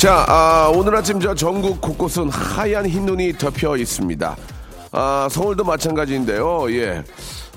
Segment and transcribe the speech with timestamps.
[0.00, 4.34] 자, 아, 오늘 아침 저 전국 곳곳은 하얀 흰 눈이 덮여 있습니다.
[4.92, 6.72] 아, 서울도 마찬가지인데요.
[6.72, 7.04] 예.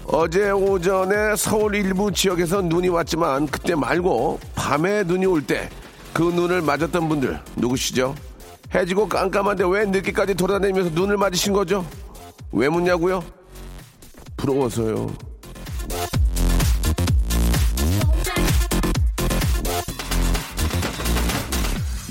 [0.06, 5.70] 어제 오전에 서울 일부 지역에서 눈이 왔지만 그때 말고 밤에 눈이 올 때
[6.14, 8.14] 그 눈을 맞았던 분들 누구시죠?
[8.76, 11.84] 해지고 깜깜한데 왜 늦게까지 돌아다니면서 눈을 맞으신 거죠?
[12.52, 13.24] 왜 묻냐고요?
[14.38, 15.12] 부러워서요.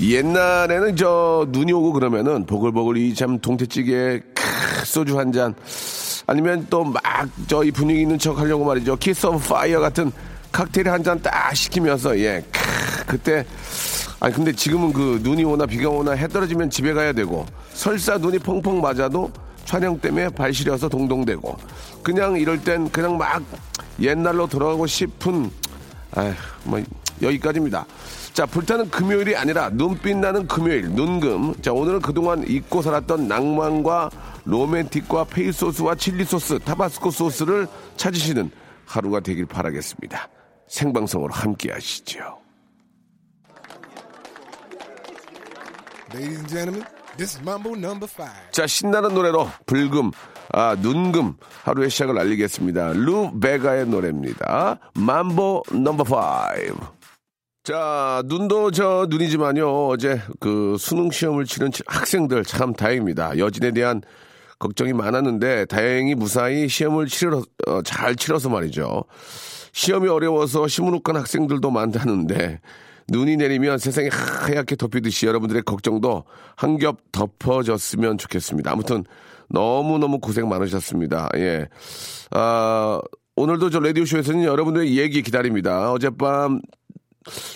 [0.09, 5.53] 옛날에는 저 눈이 오고 그러면은 보글보글 이 참 동태찌개 크, 소주 한 잔.
[6.27, 7.01] 아니면 또 막
[7.47, 8.95] 저 이 분위기 있는 척 하려고 말이죠.
[8.97, 10.11] Kiss of Fire 같은
[10.51, 13.45] 칵테일 한 잔 딱 시키면서 예 크, 그때.
[14.19, 18.39] 아니 근데 지금은 그 눈이 오나 비가 오나 해 떨어지면 집에 가야 되고 설사 눈이
[18.39, 19.29] 펑펑 맞아도
[19.65, 21.57] 촬영 때문에 발 시려서 동동대고
[22.01, 23.41] 그냥 이럴 땐 그냥 막
[23.99, 25.49] 옛날로 돌아가고 싶은
[26.15, 26.81] 아휴 뭐
[27.23, 27.85] 여기까지입니다.
[28.33, 31.55] 자, 불타는 금요일이 아니라 눈빛 나는 금요일, 눈금.
[31.61, 34.09] 자, 오늘은 그동안 잊고 살았던 낭만과
[34.45, 38.51] 로맨틱과 페이소스와 칠리소스, 타바스코 소스를 찾으시는
[38.85, 40.29] 하루가 되길 바라겠습니다.
[40.67, 42.39] 생방송으로 함께 하시죠.
[46.13, 46.85] Ladies and gentlemen,
[47.17, 48.51] this is Mambo number five.
[48.51, 50.11] 자, 신나는 노래로 불금,
[50.51, 52.93] 아, 눈금 하루의 시작을 알리겠습니다.
[52.93, 54.79] 루 베가의 노래입니다.
[54.95, 57.02] mambo 넘버 5.
[57.63, 59.87] 자, 눈도 저 눈이지만요.
[59.87, 63.37] 어제 그 수능 시험을 치른 학생들 참 다행입니다.
[63.37, 64.01] 여진에 대한
[64.59, 69.05] 걱정이 많았는데 다행히 무사히 시험을 치러 어, 잘 치러서 말이죠.
[69.71, 72.59] 시험이 어려워서 시무룩한 학생들도 많다는데
[73.09, 76.25] 눈이 내리면 세상이 하얗게 덮이듯이 여러분들의 걱정도
[76.57, 78.71] 한 겹 덮어졌으면 좋겠습니다.
[78.71, 79.05] 아무튼
[79.49, 81.29] 너무너무 고생 많으셨습니다.
[81.37, 81.67] 예.
[82.31, 82.99] 아,
[83.35, 85.91] 오늘도 저 라디오쇼에서는 여러분들의 얘기 기다립니다.
[85.91, 86.61] 어젯밤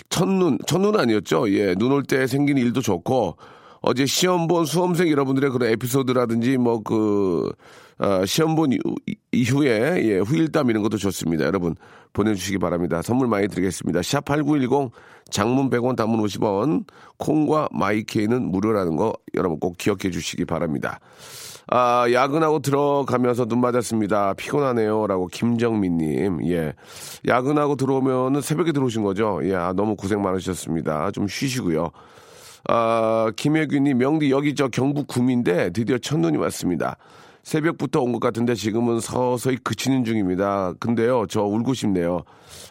[0.08, 1.50] 첫눈, 첫눈 아니었죠?
[1.52, 3.36] 예, 눈 올 때 생긴 일도 좋고,
[3.80, 7.50] 어제 시험 본 수험생 여러분들의 그런 에피소드라든지 뭐 그,
[7.98, 8.94] 어, 시험 본 이후-
[9.32, 11.44] 이후에, 예, 후일담 이런 것도 좋습니다.
[11.44, 11.74] 여러분
[12.12, 13.02] 보내주시기 바랍니다.
[13.02, 14.00] 선물 많이 드리겠습니다.
[14.00, 14.90] 샵8910
[15.30, 16.84] 장문 100원 단문 50원,
[17.18, 21.00] 콩과 마이케이는 무료라는 거 여러분 꼭 기억해 주시기 바랍니다.
[21.70, 24.34] 아, 야근하고 들어가면서 눈 맞았습니다.
[24.34, 25.06] 피곤하네요.
[25.06, 26.46] 라고 김정민님.
[26.50, 26.72] 예.
[27.26, 29.40] 야근하고 들어오면은 새벽에 들어오신 거죠?
[29.44, 29.54] 예.
[29.54, 31.10] 아, 너무 고생 많으셨습니다.
[31.10, 31.90] 좀 쉬시고요.
[32.68, 36.96] 아, 김혜균님, 명디 여기 저 경북 구미인데 드디어 첫눈이 왔습니다.
[37.42, 40.72] 새벽부터 온 것 같은데 지금은 서서히 그치는 중입니다.
[40.80, 42.22] 근데요, 저 울고 싶네요.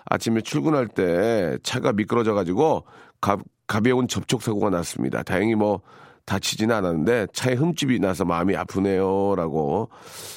[0.06, 2.84] 아침에 출근할 때 차가 미끄러져가지고
[3.22, 5.24] 가, 가벼운 접촉사고가 났습니다.
[5.24, 5.82] 다행히 뭐
[6.28, 9.34] 다치지는 않았는데 차에 흠집이 나서 마음이 아프네요.
[9.36, 9.90] 라고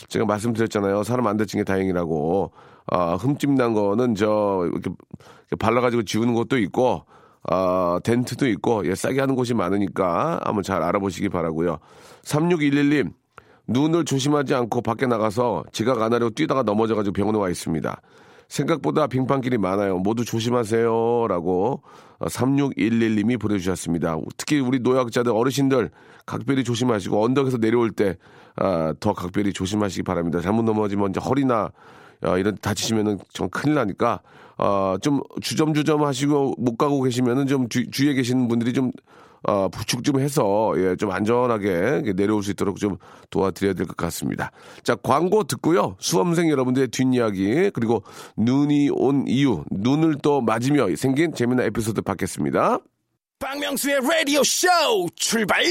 [0.08, 1.02] 제가 말씀드렸잖아요.
[1.02, 2.52] 사람 안 다친 게 다행이라고.
[2.86, 4.90] 아, 흠집 난 거는 저 이렇게,
[5.48, 7.04] 이렇게 발라가지고 지우는 것도 있고
[7.42, 11.78] 아, 덴트도 있고 예, 싸게 하는 곳이 많으니까 한번 잘 알아보시기 바라고요.
[12.24, 13.12] 3611님
[13.66, 18.00] 눈을 조심하지 않고 밖에 나가서 지각 안 하려고 뛰다가 넘어져가지고 병원에 와 있습니다.
[18.50, 19.99] 생각보다 빙판길이 많아요.
[19.99, 21.27] 모두 조심하세요.
[21.28, 21.83] 라고
[22.21, 24.19] 3611님이 보내주셨습니다.
[24.37, 25.91] 특히 우리 노약자들, 어르신들
[26.27, 28.16] 각별히 조심하시고 언덕에서 내려올 때,
[28.56, 30.41] 아, 더 각별히 조심하시기 바랍니다.
[30.41, 31.71] 잘못 넘어지면 이제 허리나
[32.22, 34.21] 아, 이런 데 다치시면은 좀 큰일 나니까,
[34.59, 38.91] 아, 좀 주점주점 하시고 못 가고 계시면은 좀 주, 주위에 계시는 분들이 좀
[39.42, 42.96] 어, 부축 좀 해서, 예, 좀 안전하게 내려올 수 있도록 좀
[43.31, 44.50] 도와드려야 될 것 같습니다.
[44.82, 45.96] 자, 광고 듣고요.
[45.98, 48.02] 수험생 여러분들의 뒷이야기, 그리고
[48.37, 52.78] 눈이 온 이유, 눈을 또 맞으며 생긴 재미난 에피소드 받겠습니다.
[53.38, 54.69] 박명수의 라디오 쇼
[55.16, 55.64] 출발!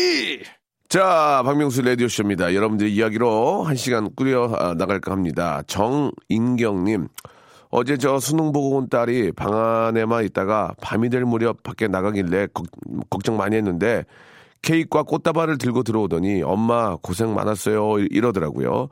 [0.90, 2.56] 자, 박명수 라디오쇼입니다.
[2.56, 5.62] 여러분들의 이야기로 한 시간 꾸려 아, 나갈까 합니다.
[5.68, 7.08] 정인경님.
[7.72, 12.66] 어제 저 수능 보고 온 딸이 방 안에만 있다가 밤이 될 무렵 밖에 나가길래 걱,
[13.10, 14.06] 걱정 많이 했는데
[14.62, 18.90] 케이크와 꽃다발을 들고 들어오더니 엄마 고생 많았어요 이러더라고요.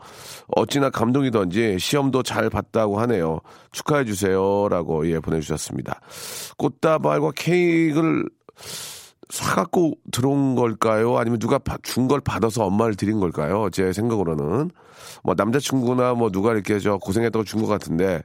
[0.55, 3.41] 어찌나 감동이던지 시험도 잘 봤다고 하네요.
[3.71, 5.99] 축하해 주세요라고 예 보내주셨습니다.
[6.57, 8.25] 꽃다발과 케이크를
[9.29, 11.17] 사갖고 들어온 걸까요?
[11.17, 13.69] 아니면 누가 준 걸 받아서 엄마를 드린 걸까요?
[13.71, 14.71] 제 생각으로는.
[15.23, 18.21] 뭐 남자친구나 뭐 누가 이렇게 저 고생했다고 준 것 같은데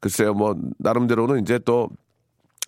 [0.00, 1.88] 글쎄요 뭐 나름대로는 이제 또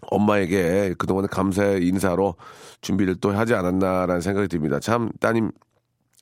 [0.03, 2.35] 엄마에게 그동안의 감사의 인사로
[2.81, 4.81] 준비를 또 하지 않았나라는 생각이 듭니다.
[4.81, 5.51] 참 따님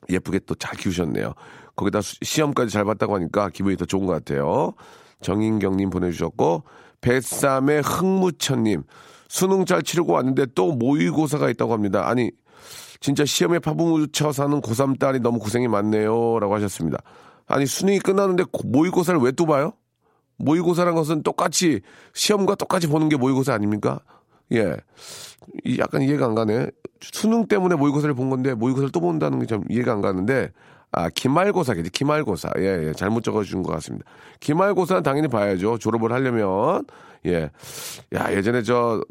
[0.09, 1.33] 예쁘게 또 잘 키우셨네요.
[1.75, 4.73] 거기다 수- 시험까지 잘 봤다고 하니까 기분이 더 좋은 것 같아요.
[5.21, 6.63] 정인경님 보내주셨고
[7.01, 8.83] 뱃삼의 흥무천님
[9.29, 12.09] 수능 잘 치르고 왔는데 또 모의고사가 있다고 합니다.
[12.09, 12.31] 아니
[12.99, 16.39] 진짜 시험에 파묻혀 사는 고3 딸이 너무 고생이 많네요.
[16.39, 16.97] 라고 하셨습니다.
[17.47, 19.71] 아니, 수능이 끝났는데 고- 모의고사를 왜 또 봐요?
[20.37, 21.79] 모의고사란 것은 똑같이,
[22.13, 24.01] 시험과 똑같이 보는 게 모의고사 아닙니까?
[24.51, 24.75] 예.
[25.63, 26.67] 이 약간 이해가 안 가네.
[27.01, 30.51] 수능 때문에 모의고사를 본 건데 모의고사를 또 본다는 게 좀 이해가 안 가는데,
[30.91, 32.49] 아, 기말고사겠지, 기말고사.
[32.59, 32.93] 예, 예.
[32.93, 34.05] 잘못 적어준 것 같습니다.
[34.39, 35.77] 기말고사는 당연히 봐야죠.
[35.77, 36.85] 졸업을 하려면.
[37.25, 37.49] 예.
[38.15, 39.01] 야, 예전에 저,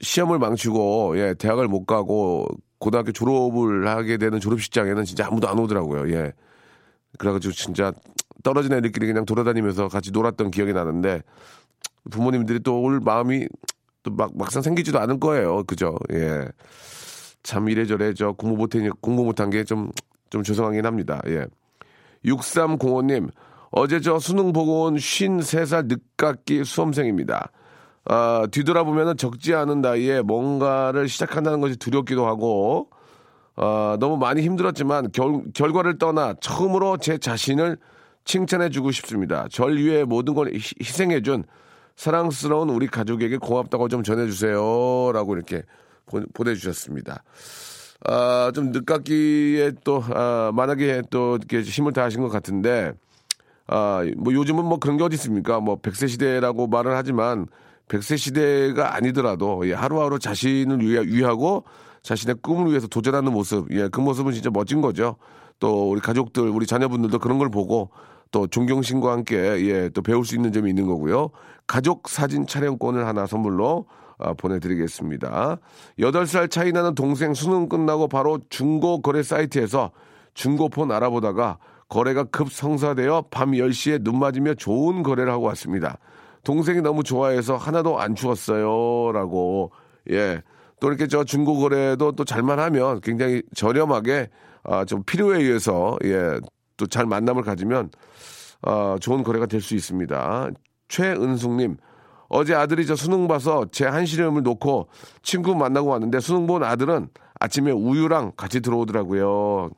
[0.00, 2.46] 시험을 망치고 예 대학을 못 가고
[2.78, 6.12] 고등학교 졸업을 하게 되는 졸업식장에는 진짜 아무도 안 오더라고요.
[6.14, 6.32] 예.
[7.18, 7.92] 그래가지고 진짜
[8.42, 11.22] 떨어진 애들끼리 그냥 돌아다니면서 같이 놀았던 기억이 나는데
[12.10, 13.46] 부모님들이 또 올 마음이
[14.02, 15.64] 또 막 막상 생기지도 않을 거예요.
[15.64, 15.96] 그죠?
[16.12, 16.46] 예.
[17.46, 19.90] 참 이래저래 저 공부 못해 공부 못한 게 좀
[20.28, 21.22] 좀 죄송하긴 합니다.
[21.28, 21.46] 예.
[22.24, 23.30] 6305님
[23.70, 27.50] 어제 저 수능 보고 온 53살 늦깎이 수험생입니다.
[28.06, 32.88] 아, 뒤돌아보면 적지 않은 나이에 뭔가를 시작한다는 것이 두렵기도 하고,
[33.56, 37.76] 아, 너무 많이 힘들었지만 결, 결과를 떠나 처음으로 제 자신을
[38.24, 39.46] 칭찬해주고 싶습니다.
[39.50, 41.44] 절 위해 모든 걸 희- 희생해준
[41.96, 45.12] 사랑스러운 우리 가족에게 고맙다고 좀 전해주세요.
[45.12, 45.62] 라고 이렇게
[46.06, 47.22] 보, 보내주셨습니다.
[48.04, 52.92] 아, 좀 늦깎이에 또, 아, 만약에 또 이렇게 힘을 다하신 것 같은데,
[53.66, 55.60] 아, 뭐 요즘은 뭐 그런 게 어디 있습니까?
[55.60, 57.46] 뭐 100세 시대라고 말을 하지만
[57.88, 61.64] 100세 시대가 아니더라도 예, 하루하루 자신을 위하, 위하 고
[62.02, 65.16] 자신의 꿈을 위해서 도전하는 모습, 예, 그 모습은 진짜 멋진 거죠.
[65.58, 67.90] 또 우리 가족들, 우리 자녀분들도 그런 걸 보고
[68.30, 71.30] 또 존경심과 함께 예, 또 배울 수 있는 점이 있는 거고요.
[71.66, 74.05] 가족 사진 촬영권을 하나 선물로 아,
[74.38, 75.58] 보내드리겠습니다.
[75.98, 79.90] 8살 차이 나는 동생 수능 끝나고 바로 중고 거래 사이트에서
[80.34, 81.58] 중고폰 알아보다가
[81.88, 85.98] 거래가 급성사되어 밤 10시에 눈 맞으며 좋은 거래를 하고 왔습니다.
[86.42, 89.12] 동생이 너무 좋아해서 하나도 안 추웠어요.
[89.12, 89.72] 라고,
[90.10, 90.42] 예.
[90.80, 94.28] 또 이렇게 저 중고 거래도 또 잘만 하면 굉장히 저렴하게,
[94.64, 96.38] 아, 좀 필요에 의해서, 예.
[96.76, 97.90] 또 잘 만남을 가지면,
[98.62, 100.50] 아, 좋은 거래가 될 수 있습니다.
[100.88, 101.76] 최은숙님,
[102.28, 104.88] 어제 아들이 저 수능 봐서 제 한시름을 놓고
[105.22, 107.08] 친구 만나고 왔는데 수능 본 아들은
[107.38, 109.70] 아침에 우유랑 같이 들어오더라고요.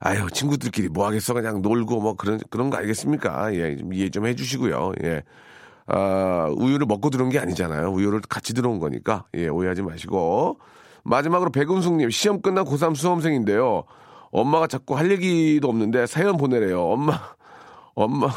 [0.00, 1.32] 아유, 친구들끼리 뭐 하겠어.
[1.34, 3.54] 그냥 놀고 뭐 그런, 그런 거 알겠습니까?
[3.54, 4.92] 예, 좀 이해 좀 해주시고요.
[5.04, 5.22] 예.
[5.86, 7.90] 아, 우유를 먹고 들어온 게 아니잖아요.
[7.90, 9.24] 우유를 같이 들어온 거니까.
[9.34, 10.58] 예, 오해하지 마시고.
[11.04, 13.84] 마지막으로 백은숙님, 시험 끝난 고3 수험생인데요.
[14.32, 16.82] 엄마가 자꾸 할 얘기도 없는데 사연 보내래요.
[16.82, 17.18] 엄마,
[17.94, 18.28] 엄마,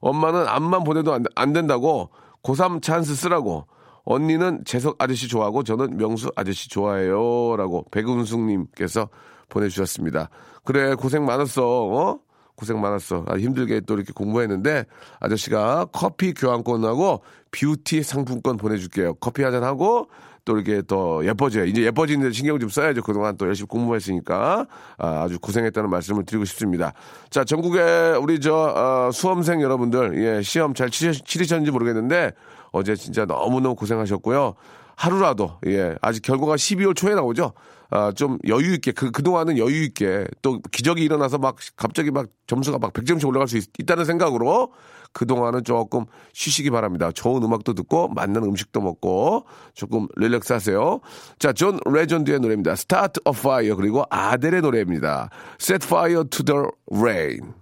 [0.00, 2.10] 엄마는 앞만 보내도 안, 안 된다고
[2.42, 3.66] 고3 찬스 쓰라고.
[4.04, 7.56] 언니는 재석 아저씨 좋아하고 저는 명수 아저씨 좋아해요.
[7.56, 9.08] 라고 백은숙님께서
[9.48, 10.28] 보내주셨습니다.
[10.64, 11.62] 그래, 고생 많았어.
[11.64, 12.18] 어?
[12.54, 13.24] 고생 많았어.
[13.28, 14.84] 아, 힘들게 또 이렇게 공부했는데
[15.20, 19.14] 아저씨가 커피 교환권하고 뷰티 상품권 보내줄게요.
[19.14, 20.08] 커피 한잔 하고
[20.44, 21.64] 또 이렇게 더 예뻐져요.
[21.66, 23.02] 이제 예뻐지는 데 신경 좀 써야죠.
[23.02, 24.66] 그동안 또 열심히 공부했으니까
[24.98, 26.92] 아, 주 고생했다는 말씀을 드리고 싶습니다.
[27.30, 32.32] 자, 전국의 우리 저 어, 수험생 여러분들 예, 시험 잘 치르, 치르셨는지 모르겠는데
[32.72, 34.54] 어제 진짜 너무너무 고생하셨고요.
[34.96, 37.52] 하루라도 예 아직 결과가 12월 초에 나오죠.
[37.94, 42.78] 아 좀 여유 있게 그 그동안은 여유 있게 또 기적이 일어나서 막 갑자기 막 점수가
[42.78, 44.72] 막 100점씩 올라갈 수 있, 다는 생각으로
[45.12, 47.10] 그동안은 조금 쉬시기 바랍니다.
[47.12, 49.44] 좋은 음악도 듣고 맛난 음식도 먹고
[49.74, 51.00] 조금 relax 하세요.
[51.38, 52.72] 자, 존 레전드의 노래입니다.
[52.72, 55.28] Start a Fire 그리고 아델의 노래입니다.
[55.60, 57.52] Set Fire to the Rain.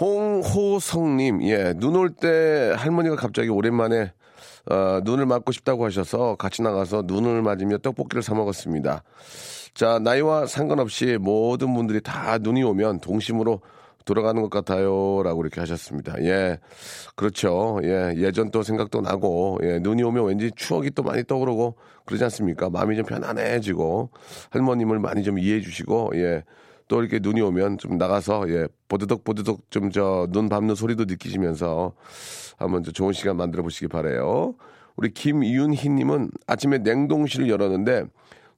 [0.00, 4.12] 홍호성님, 예, 눈 올 때 할머니가 갑자기 오랜만에
[4.70, 9.02] 어, 눈을 맞고 싶다고 하셔서 같이 나가서 눈을 맞으며 떡볶이를 사 먹었습니다.
[9.74, 13.60] 자, 나이와 상관없이 모든 분들이 다 눈이 오면 동심으로
[14.04, 15.22] 돌아가는 것 같아요.
[15.22, 16.14] 라고 이렇게 하셨습니다.
[16.22, 16.58] 예.
[17.14, 17.78] 그렇죠.
[17.84, 18.14] 예.
[18.16, 19.78] 예전 또 생각도 나고, 예.
[19.78, 22.68] 눈이 오면 왠지 추억이 또 많이 떠오르고, 그러지 않습니까?
[22.68, 24.10] 마음이 좀 편안해지고,
[24.50, 26.42] 할머님을 많이 좀 이해해 주시고, 예.
[26.92, 28.68] 또 이렇게 눈이 오면 좀 나가서, 예.
[28.88, 31.94] 보드덕 보드덕 좀 저 눈 밟는 소리도 느끼시면서
[32.58, 34.54] 한번 저 좋은 시간 만들어 보시기 바래요.
[34.96, 38.04] 우리 김윤희님은 아침에 냉동실을 열었는데,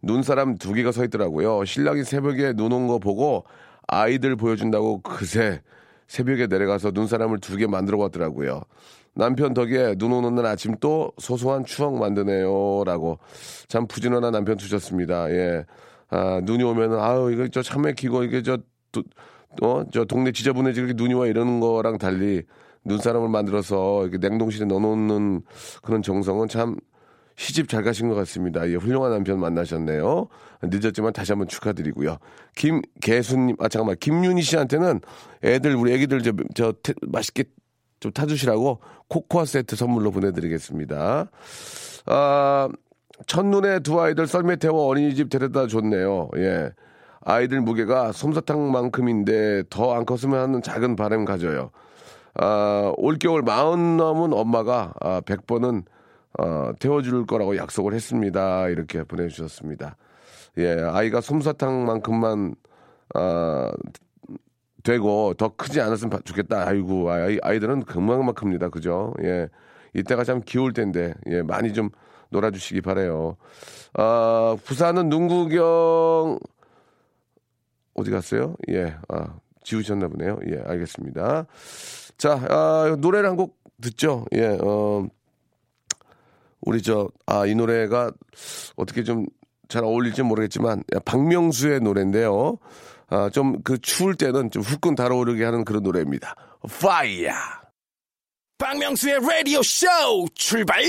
[0.02, 1.64] 눈사람 두 개가 서 있더라고요.
[1.64, 3.44] 신랑이 새벽에 눈 온 거 보고
[3.86, 5.60] 아이들 보여준다고 그새
[6.08, 8.62] 새벽에 내려가서 눈사람을 두 개 만들어 왔더라고요.
[9.14, 12.82] 남편 덕에 눈 오는 날 아침 또 소소한 추억 만드네요.
[12.84, 13.20] 라고
[13.68, 15.30] 참 부지런한 남편 두셨습니다.
[15.30, 15.64] 예.
[16.10, 18.58] 아, 눈이 오면은 아유, 이거 저 참외 키고 이게 저,
[18.92, 19.02] 또,
[19.62, 22.42] 어, 저 동네 지저분해지게 눈이 와 이러는 거랑 달리
[22.84, 25.42] 눈사람을 만들어서 이렇게 냉동실에 넣어놓는
[25.82, 26.76] 그런 정성은 참
[27.36, 28.68] 시집 잘 가신 것 같습니다.
[28.68, 30.28] 예, 훌륭한 남편 만나셨네요.
[30.62, 32.18] 늦었지만 다시 한번 축하드리고요.
[32.54, 33.96] 김계수님, 아, 잠깐만.
[33.98, 35.00] 김윤희 씨한테는
[35.42, 37.44] 애들, 우리 애기들 저, 저 태, 맛있게
[37.98, 41.30] 좀 타주시라고 코코아 세트 선물로 보내드리겠습니다.
[42.06, 42.68] 아,
[43.26, 46.30] 첫눈에 두 아이들 썰매 태워 어린이집 데려다 줬네요.
[46.36, 46.70] 예.
[47.20, 51.70] 아이들 무게가 솜사탕만큼인데 더 안 컸으면 하는 작은 바람 가져요.
[52.34, 55.84] 아, 올겨울 마흔 넘은 엄마가 아, 100번은
[56.38, 58.68] 어, 태워줄 거라고 약속을 했습니다.
[58.68, 59.96] 이렇게 보내주셨습니다.
[60.58, 62.56] 예, 아이가 솜사탕만큼만
[63.14, 63.70] 아,
[64.82, 66.66] 되고 더 크지 않았으면 좋겠다.
[66.68, 68.68] 아이고, 아이, 아이들은 금방금방 큽니다.
[68.68, 69.14] 그죠?
[69.22, 69.48] 예.
[69.94, 71.88] 이때가 참 귀여울 텐데, 예, 많이 좀
[72.34, 73.36] 놀아주시기 바래요.
[73.94, 76.38] 아, 부산은 눈구경,
[77.94, 78.56] 어디 갔어요?
[78.70, 80.38] 예, 아, 지우셨나 보네요.
[80.50, 81.46] 예, 알겠습니다.
[82.18, 84.24] 자, 아, 노래를 한 곡 듣죠?
[84.34, 85.06] 예, 어,
[86.62, 88.10] 우리 저, 아, 이 노래가
[88.76, 89.26] 어떻게 좀
[89.66, 92.58] 잘 어울릴지 모르겠지만, 박명수의 노래인데요.
[93.08, 96.34] 아, 좀 그 추울 때는 좀 후끈 달아오르게 하는 그런 노래입니다.
[96.80, 97.32] 파이어!
[98.58, 99.86] 박명수의 라디오 쇼
[100.34, 100.82] 출발!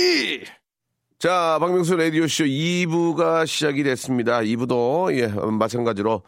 [1.26, 4.42] 자, 박명수 라디오쇼 2부가 시작이 됐습니다.
[4.42, 6.22] 2부도, 예, 마찬가지로,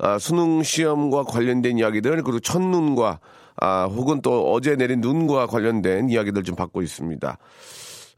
[0.00, 3.20] 아, 수능 시험과 관련된 이야기들, 그리고 첫눈과,
[3.60, 7.38] 아, 혹은 또 어제 내린 눈과 관련된 이야기들 좀 받고 있습니다.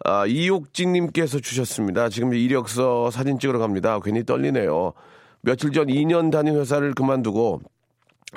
[0.06, 2.08] 아, 이옥진님께서 주셨습니다.
[2.08, 4.00] 지금 이력서 사진 찍으러 갑니다.
[4.02, 4.94] 괜히 떨리네요.
[5.42, 7.60] 며칠 전 2년 다닌 회사를 그만두고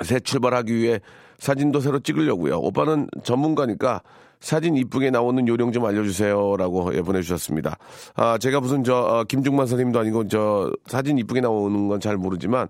[0.02, 1.00] 새 출발하기 위해
[1.38, 2.58] 사진도 새로 찍으려고요.
[2.58, 4.02] 오빠는 전문가니까
[4.40, 7.76] 사진 이쁘게 나오는 요령 좀 알려주세요라고 예, 보내주셨습니다.
[8.14, 12.68] 아 제가 무슨 저 어, 김중만 선생님도 아니고 저 사진 이쁘게 나오는 건 잘 모르지만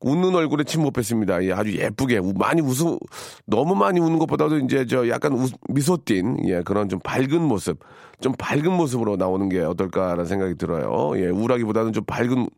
[0.00, 1.42] 웃는 얼굴에 침못 뺐습니다.
[1.44, 2.98] 예, 아주 예쁘게 많이 웃음
[3.46, 7.78] 너무 많이 웃는 것보다도 이제 저 약간 우, 미소 띤 예, 그런 좀 밝은 모습
[8.20, 11.12] 좀 밝은 모습으로 나오는 게 어떨까라는 생각이 들어요.
[11.16, 12.48] 예, 우울하기보다는 좀 밝은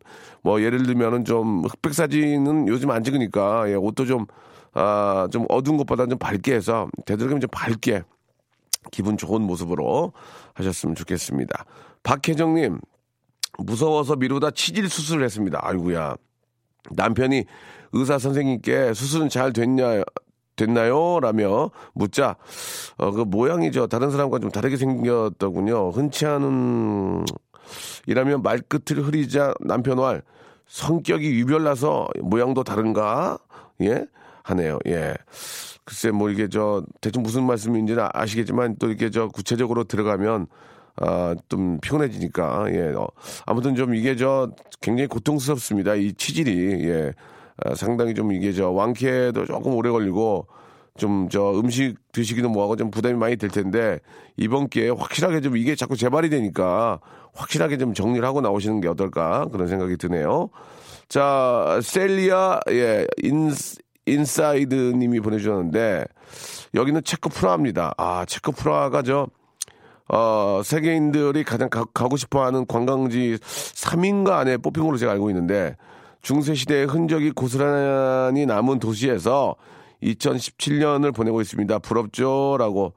[0.41, 4.25] 뭐 예를 들면은 좀 흑백 사진은 요즘 안 찍으니까 예, 옷도 좀
[4.73, 8.03] 아, 좀 어두운 것보다는 좀 밝게 해서 되도록이면 좀 밝게
[8.91, 10.13] 기분 좋은 모습으로
[10.53, 11.65] 하셨으면 좋겠습니다.
[12.03, 12.79] 박혜정님,
[13.57, 15.59] 무서워서 미루다 치질 수술을 했습니다.
[15.61, 16.15] 아이구야
[16.91, 17.45] 남편이
[17.93, 20.03] 의사 선생님께 수술은 잘 됐냐,
[20.55, 21.19] 됐나요?
[21.19, 22.35] 라며 묻자,
[22.97, 23.87] 어, 그 모양이죠.
[23.87, 25.91] 다른 사람과 좀 다르게 생겼더군요.
[25.91, 27.25] 흔치 않은,
[28.07, 30.21] 이라면 말끝을 흐리자 남편 말,
[30.67, 33.39] 성격이 유별나서 모양도 다른가?
[33.81, 34.05] 예?
[34.43, 34.79] 하네요.
[34.87, 35.15] 예.
[35.83, 40.45] 글쎄 뭐 이게 저 대충 무슨 말씀인지는 아시겠지만 또 이렇게 저 구체적으로 들어가면
[41.01, 42.93] 아, 좀 피곤해지니까, 예.
[42.95, 43.07] 어,
[43.45, 44.51] 아무튼 좀 이게 저
[44.81, 45.95] 굉장히 고통스럽습니다.
[45.95, 47.13] 이 치질이, 예.
[47.63, 50.47] 아, 상당히 좀 이게 저 완쾌도 조금 오래 걸리고
[50.97, 53.99] 좀 저 음식 드시기도 뭐하고 좀 부담이 많이 될 텐데
[54.37, 56.99] 이번 기회에 확실하게 좀 이게 자꾸 재발이 되니까
[57.33, 60.49] 확실하게 좀 정리를 하고 나오시는 게 어떨까 그런 생각이 드네요.
[61.07, 63.51] 자, 셀리아, 예, 인,
[64.05, 66.05] 인사이드 님이 보내주셨는데,
[66.75, 67.93] 여기는 체코 프라하입니다.
[67.97, 69.27] 아, 체코 프라하가 저,
[70.09, 75.75] 어, 세계인들이 가장 가, 고 싶어 하는 관광지 3인가 안에 뽑힌 걸로 제가 알고 있는데,
[76.21, 79.55] 중세시대의 흔적이 고스란히 남은 도시에서
[80.03, 81.79] 2017년을 보내고 있습니다.
[81.79, 82.57] 부럽죠?
[82.57, 82.93] 라고.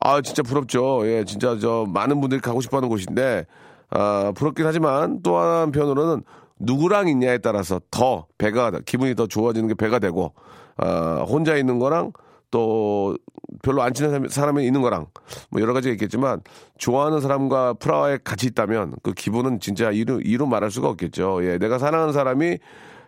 [0.00, 1.06] 아, 진짜 부럽죠.
[1.06, 3.46] 예, 진짜 저 많은 분들이 가고 싶어 하는 곳인데,
[3.90, 6.22] 아, 부럽긴 하지만 또 한편으로는
[6.58, 10.32] 누구랑 있냐에 따라서 더 배가 기분이 더 좋아지는 게 배가 되고
[10.78, 12.12] 어, 혼자 있는 거랑
[12.56, 13.14] 또
[13.60, 15.08] 별로 안 친한 사람이 있는 거랑
[15.50, 16.40] 뭐 여러 가지가 있겠지만
[16.78, 21.40] 좋아하는 사람과 프라하에 같이 있다면 그 기분은 진짜 이루, 이루 말할 수가 없겠죠.
[21.42, 22.56] 예, 내가 사랑하는 사람이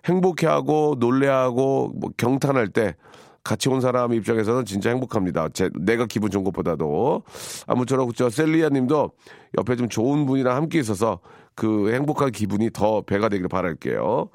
[0.05, 2.95] 행복해하고 놀래하고 뭐 경탄할 때
[3.43, 5.49] 같이 온 사람 입장에서는 진짜 행복합니다.
[5.55, 7.23] 제, 내가 기분 좋은 것보다도.
[7.67, 9.13] 아무쪼록 저 셀리아 님도
[9.57, 11.21] 옆에 좀 좋은 분이랑 함께 있어서
[11.59, 14.29] 그 행복한 기분이 더 배가 되기를 바랄게요.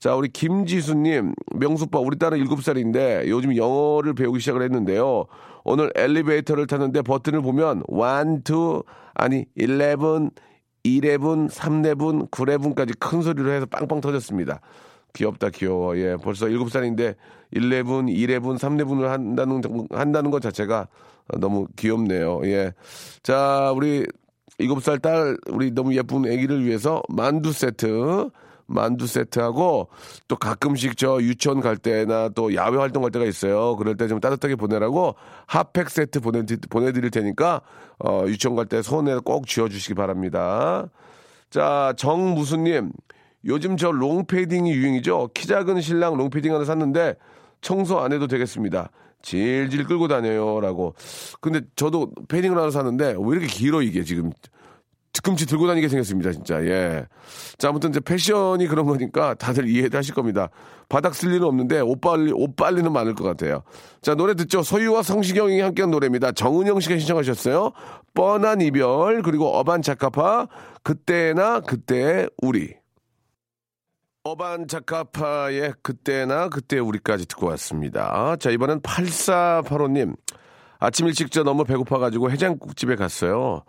[0.00, 5.26] 자, 우리 김지수님, 명수빠, 우리 딸은 7살인데 요즘 영어를 배우기 시작을 했는데요.
[5.62, 8.82] 오늘 엘리베이터를 탔는데 버튼을 보면 1, 2,
[9.14, 10.30] 아니, 11,
[10.82, 14.60] 11, 3레분, 9레분까지 큰 소리로 해서 빵빵 터졌습니다.
[15.12, 15.96] 귀엽다, 귀여워.
[15.96, 17.14] 예, 벌써 7살인데
[17.54, 20.88] 11, 2레분, 3레분을 한다는, 한다는 것 자체가
[21.38, 22.40] 너무 귀엽네요.
[22.44, 22.72] 예.
[23.22, 24.04] 자, 우리
[24.60, 28.30] 7살 딸, 우리 너무 예쁜 아기를 위해서 만두 세트,
[28.66, 29.88] 만두 세트하고
[30.28, 33.76] 또 가끔씩 저 유치원 갈 때나 또 야외 활동 갈 때가 있어요.
[33.76, 35.14] 그럴 때 좀 따뜻하게 보내라고
[35.46, 37.60] 핫팩 세트 보내, 보내드릴 테니까
[38.04, 40.88] 어, 유치원 갈 때 손에 꼭 쥐어주시기 바랍니다.
[41.50, 42.92] 자, 정무수님.
[43.44, 45.30] 요즘 저 롱패딩이 유행이죠.
[45.32, 47.14] 키 작은 신랑 롱패딩 하나 샀는데
[47.60, 48.90] 청소 안 해도 되겠습니다.
[49.22, 50.94] 질질 끌고 다녀요라고.
[51.40, 54.30] 근데 저도 패딩을 하나 사는데 왜 이렇게 길어 이게 지금
[55.16, 56.62] 뒤꿈치 들고 다니게 생겼습니다, 진짜.
[56.64, 57.06] 예.
[57.58, 60.50] 자, 아무튼 이제 패션이 그런 거니까 다들 이해를 하실 겁니다.
[60.88, 63.62] 바닥 쓸 일은 없는데 옷 빨래, 옷 빨래는 많을 것 같아요.
[64.02, 64.62] 자, 노래 듣죠.
[64.62, 66.32] 소유와 성시경이 함께한 노래입니다.
[66.32, 67.72] 정은영 씨가 신청하셨어요.
[68.14, 70.48] 뻔한 이별, 그리고 어반 자카파,
[70.82, 72.74] 그때나 그때 우리.
[74.26, 78.34] 어반 자카파의 그때나 그때 우리까지 듣고 왔습니다.
[78.40, 80.16] 자, 이번엔 8485님.
[80.80, 83.62] 아침 일찍 저 너무 배고파가지고 해장국집에 갔어요.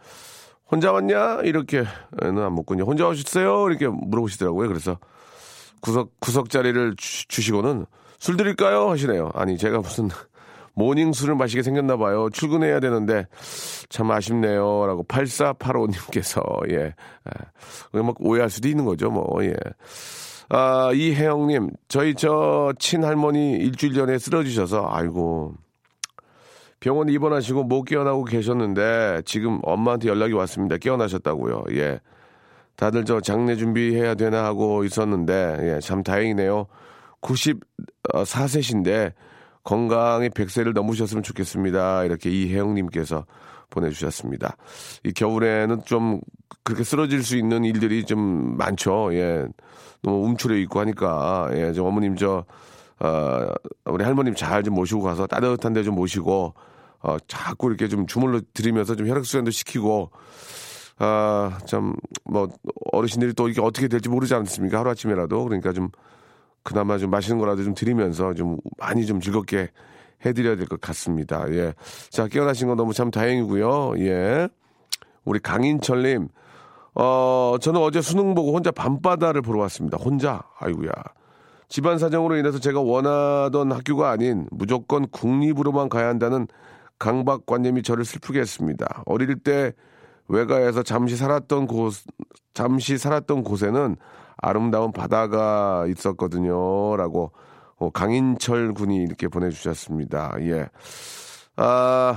[0.69, 1.41] 혼자 왔냐?
[1.43, 2.85] 이렇게, 는안 먹군요.
[2.85, 3.69] 혼자 오셨어요?
[3.69, 4.67] 이렇게 물어보시더라고요.
[4.67, 4.97] 그래서
[5.79, 8.89] 구석, 구석 자리를 주, 시고는술 드릴까요?
[8.89, 9.29] 하시네요.
[9.35, 10.09] 아니, 제가 무슨
[10.73, 12.29] 모닝 술을 마시게 생겼나 봐요.
[12.33, 13.27] 출근해야 되는데
[13.89, 14.87] 참 아쉽네요.
[14.87, 16.77] 라고 8485님께서, 예.
[16.85, 18.01] 예.
[18.01, 19.55] 막 오해할 수도 있는 거죠, 뭐, 예.
[20.49, 25.55] 아, 이혜영님, 저희 저 친할머니 일주일 전에 쓰러지셔서, 아이고,
[26.79, 30.77] 병원 입원하시고 못 깨어나고 계셨는데 지금 엄마한테 연락이 왔습니다.
[30.77, 31.65] 깨어나셨다고요.
[31.71, 31.99] 예.
[32.75, 36.67] 다들 저 장례 준비해야 되나 하고 있었는데 예, 참 다행이네요.
[37.21, 39.13] 94세신데
[39.63, 42.03] 건강히 100세를 넘으셨으면 좋겠습니다.
[42.03, 43.25] 이렇게 이혜영님께서
[43.69, 44.57] 보내주셨습니다.
[45.03, 46.21] 이 겨울에는 좀
[46.63, 49.13] 그렇게 쓰러질 수 있는 일들이 좀 많죠.
[49.13, 49.45] 예.
[50.03, 52.45] 너무 움츠려 있고 하니까 예, 저 어머님 저
[53.00, 53.47] 어,
[53.86, 56.53] 우리 할머님 잘 좀 모시고 가서 따뜻한 데 좀 모시고,
[57.03, 60.09] 어, 자꾸 이렇게 좀 주물러 드리면서 좀 혈액순환도 시키고,
[60.97, 61.95] 아, 참,
[62.25, 62.47] 뭐,
[62.91, 64.79] 어르신들이 또 이게 어떻게 될지 모르지 않습니까?
[64.79, 65.43] 하루아침에라도.
[65.43, 65.89] 그러니까 좀,
[66.63, 69.69] 그나마 좀 맛있는 거라도 좀 드리면서 좀 많이 좀 즐겁게
[70.25, 71.45] 해드려야 될 것 같습니다.
[71.51, 71.74] 예.
[72.09, 73.93] 자, 깨어나신 건 너무 참 다행이고요.
[74.00, 74.50] 예.
[75.25, 76.29] 우리 강인철님,
[76.95, 79.97] 어, 저는 어제 수능 보고 혼자 밤바다를 보러 왔습니다.
[79.97, 80.43] 혼자.
[80.60, 80.91] 아이구야
[81.69, 86.47] 집안 사정으로 인해서 제가 원하던 학교가 아닌 무조건 국립으로만 가야 한다는
[86.97, 89.03] 강박관념이 저를 슬프게 했습니다.
[89.06, 89.73] 어릴 때
[90.30, 91.93] 외가에서 잠시 살았던 곳,
[92.53, 93.97] 잠시 살았던 곳에는
[94.38, 96.95] 아름다운 바다가 있었거든요.
[96.95, 97.32] 라고,
[97.77, 100.35] 어, 강인철 군이 이렇게 보내주셨습니다.
[100.41, 100.67] 예.
[101.57, 102.15] 아,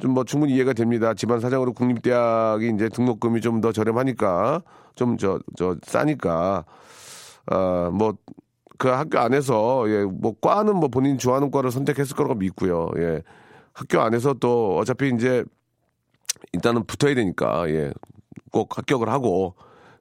[0.00, 1.14] 좀 뭐 충분히 이해가 됩니다.
[1.14, 4.62] 집안 사정으로 국립대학이 이제 등록금이 좀 더 저렴하니까,
[4.94, 6.64] 좀 저, 저, 싸니까,
[7.46, 8.14] 아, 뭐,
[8.78, 12.90] 그 학교 안에서, 예, 뭐, 과는 뭐 본인 좋아하는 과를 선택했을 거라고 믿고요.
[12.98, 13.22] 예.
[13.72, 15.44] 학교 안에서 또 어차피 이제
[16.52, 17.92] 일단은 붙어야 되니까, 예.
[18.52, 19.54] 꼭 합격을 하고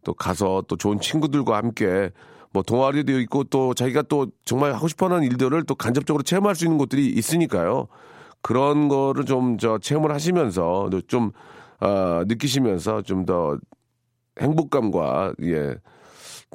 [0.04, 2.12] 또 가서 또 좋은 친구들과 함께
[2.58, 6.66] 뭐 동아리도 있고 또 자기가 또 정말 하고 싶어 하는 일들을 또 간접적으로 체험할 수
[6.66, 7.88] 있는 곳들이 있으니까요.
[8.42, 11.32] 그런 거를 좀 저 체험을 하시면서 좀,
[11.80, 13.58] 어, 느끼시면서 좀 더
[14.42, 15.76] 행복감과, 예.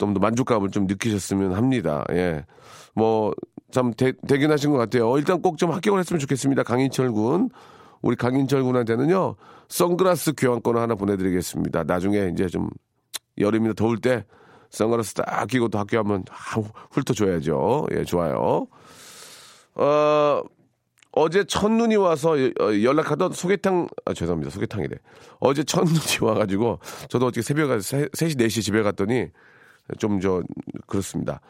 [0.00, 2.04] 좀 더 만족감을 좀 느끼셨으면 합니다.
[2.10, 2.44] 예.
[2.96, 3.32] 뭐,
[3.70, 5.16] 참 대, 대견하신 것 같아요.
[5.18, 6.64] 일단 꼭 좀 합격을 했으면 좋겠습니다.
[6.64, 7.48] 강인철 군.
[8.02, 9.36] 우리 강인철 군한테는요,
[9.68, 11.84] 선글라스 교환권을 하나 보내 드리겠습니다.
[11.84, 12.68] 나중에 이제 좀
[13.38, 14.24] 여름이나 더울 때
[14.72, 16.24] 선글라스 딱 끼고 또 학교 하면
[16.90, 17.86] 훑어줘야죠.
[17.92, 18.66] 예, 좋아요.
[19.74, 20.42] 어,
[21.12, 24.50] 어제 첫눈이 와서 어, 연락하던 소개팅, 아, 죄송합니다.
[24.50, 24.96] 소개팅이래.
[25.38, 29.28] 어제 첫눈이 와가지고 저도 어떻게 새벽에 3시, 4시 집에 갔더니
[29.98, 30.42] 좀 저
[30.86, 31.40] 그렇습니다.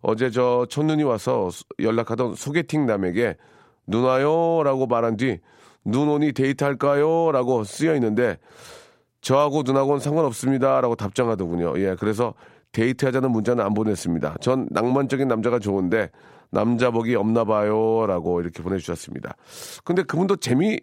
[0.00, 3.36] 어제 저 첫눈이 와서 연락하던 소개팅 남에게
[3.86, 5.38] 누나요라고 말한 뒤
[5.88, 8.38] 눈 오니 데이트할까요?라고 쓰여 있는데
[9.20, 11.78] 저하고 누나하고는 상관없습니다 라고 답장하더군요.
[11.78, 12.34] 예, 그래서
[12.72, 14.36] 데이트하자는 문자는 안 보냈습니다.
[14.40, 16.10] 전 낭만적인 남자가 좋은데
[16.50, 19.36] 남자복이 없나 봐요라고 이렇게 보내주셨습니다.
[19.84, 20.80] 근데 그분도 재미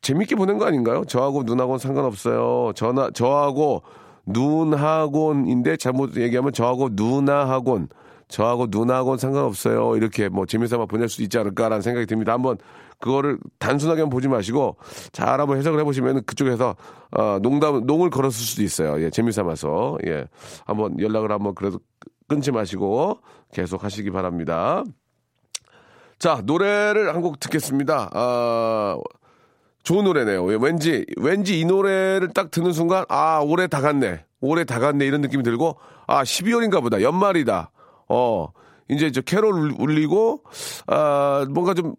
[0.00, 1.04] 재밌게 보낸 거 아닌가요?
[1.04, 2.72] 저하고 누나하고는 상관없어요.
[2.74, 3.82] 저나 저하고
[4.26, 7.88] 눈학원인데 잘못 얘기하면 저하고 누나학원,
[8.28, 9.96] 저하고 누나학원 상관없어요.
[9.96, 12.32] 이렇게 뭐 재미삼아 보낼 수 있지 않을까라는 생각이 듭니다.
[12.32, 12.58] 한번
[13.00, 14.76] 그거를 단순하게만 보지 마시고
[15.12, 16.76] 잘 한번 해석을 해보시면 그쪽에서
[17.16, 19.00] 어, 농담, 농을 걸었을 수도 있어요.
[19.02, 19.98] 예, 재미삼아서.
[20.06, 20.26] 예.
[20.66, 21.78] 한번 연락을 한번 그래도
[22.28, 23.20] 끊지 마시고
[23.52, 24.82] 계속 하시기 바랍니다.
[26.18, 28.10] 자, 노래를 한 곡 듣겠습니다.
[28.12, 28.98] 아,
[29.84, 30.44] 좋은 노래네요.
[30.44, 34.24] 왠지, 왠지 이 노래를 딱 듣는 순간, 아, 올해 다 갔네.
[34.40, 35.06] 올해 다 갔네.
[35.06, 37.00] 이런 느낌이 들고, 아, 12월인가 보다.
[37.00, 37.70] 연말이다.
[38.08, 38.48] 어,
[38.90, 40.42] 이제 저 캐롤 울리고,
[40.88, 41.94] 아, 뭔가 좀,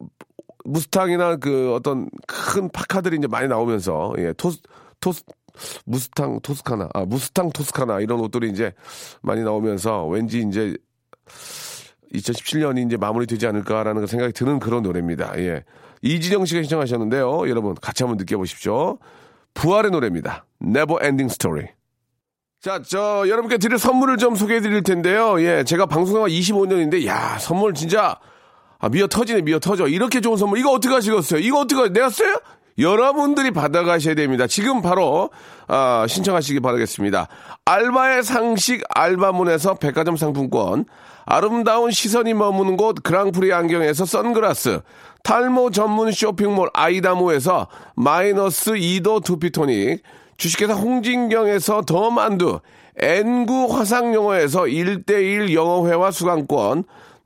[0.70, 4.60] 무스탕이나 그 어떤 큰 파카들이 이제 많이 나오면서, 예, 토스,
[5.00, 5.24] 토스,
[5.86, 8.74] 무스탕 토스카나, 아, 무스탕 토스카나 이런 옷들이 이제
[9.22, 10.76] 많이 나오면서 왠지 이제
[12.14, 15.38] 2017년이 이제 마무리되지 않을까라는 생각이 드는 그런 노래입니다.
[15.40, 15.64] 예.
[16.02, 17.50] 이진영 씨가 신청하셨는데요.
[17.50, 18.98] 여러분 같이 한번 느껴보십시오.
[19.54, 20.46] 부활의 노래입니다.
[20.62, 21.68] Never Ending Story.
[22.62, 25.42] 자, 저 여러분께 드릴 선물을 좀 소개해 드릴 텐데요.
[25.42, 28.20] 예, 제가 방송한 25년인데 야, 선물 진짜
[28.80, 29.88] 아, 미어 터지네, 미어 터져.
[29.88, 31.40] 이렇게 좋은 선물, 이거 어떻게 하시겠어요?
[31.42, 32.40] 이거 어떻게, 내가 써요?
[32.78, 34.48] 여러분들이 받아가셔야 됩니다.
[34.48, 35.30] 지금 바로,
[35.68, 37.28] 아, 신청하시기 바라겠습니다.
[37.66, 40.86] 알바의 상식 알바문에서 백화점 상품권,
[41.26, 44.80] 아름다운 시선이 머무는 곳 그랑프리 안경에서 선글라스,
[45.24, 50.02] 탈모 전문 쇼핑몰 아이다모에서 마이너스 2도 두피토닉,
[50.38, 52.62] 주식회사 홍진경에서 더 만두,
[52.98, 56.86] N구 화상영어에서 1대1 영어회화 수강권,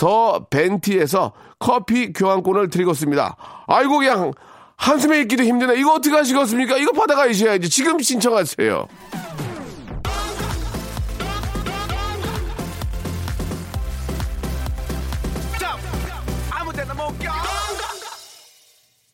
[0.00, 3.36] 더 벤티에서 커피 교환권을 드리고 있습니다.
[3.66, 4.32] 아이고 그냥
[4.76, 5.78] 한숨에 있기도 힘드네.
[5.78, 6.78] 이거 어떻게 하시겠습니까?
[6.78, 7.68] 이거 받아가셔야지.
[7.68, 8.88] 지금 신청하세요.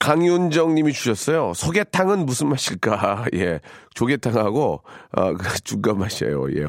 [0.07, 1.53] 강윤정 님이 주셨어요.
[1.57, 3.25] 소개탕은 무슨 맛일까?
[3.35, 3.59] 예.
[3.95, 6.47] 조개탕하고, 아, 그 중간 맛이에요.
[6.57, 6.67] 예.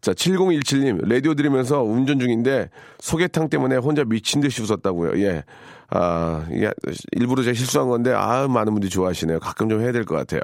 [0.00, 5.22] 자, 7017님, 라디오 들으면서 운전 중인데 소개탕 때문에 혼자 미친 듯이 웃었다고요.
[5.24, 5.44] 예.
[5.90, 6.72] 아, 예.
[7.12, 9.38] 일부러 제가 실수한 건데, 아, 많은 분들이 좋아하시네요.
[9.38, 10.40] 가끔 좀 해야 될 것 같아요.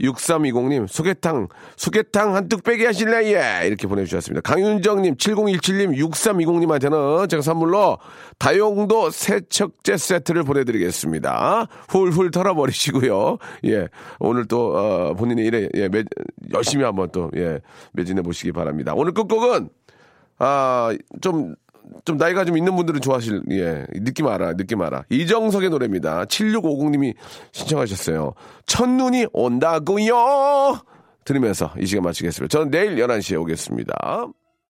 [0.00, 3.32] 6320님, 소개탕, 소개탕 한 뚝배기 하실래?
[3.32, 3.66] 예!
[3.66, 4.40] 이렇게 보내주셨습니다.
[4.40, 7.98] 강윤정님, 7017님, 6320님한테는 제가 선물로
[8.38, 11.68] 다용도 세척제 세트를 보내드리겠습니다.
[11.88, 13.38] 훌훌 털어버리시고요.
[13.66, 13.88] 예.
[14.18, 16.02] 오늘 또, 어, 본인의 일에, 예, 매,
[16.52, 17.60] 열심히 한번 또, 예,
[17.92, 18.94] 매진해 보시기 바랍니다.
[18.96, 19.68] 오늘 끝곡은,
[20.38, 21.54] 아, 좀,
[22.04, 25.04] 좀 나이가 좀 있는 분들은 좋아하실, 예, 느낌 알아, 느낌 알아.
[25.10, 26.24] 이정석의 노래입니다.
[26.24, 27.14] 7650님이
[27.52, 28.34] 신청하셨어요.
[28.66, 30.80] 첫눈이 온다고요
[31.24, 32.52] 들으면서 이 시간 마치겠습니다.
[32.52, 34.26] 저는 내일 11시에 오겠습니다.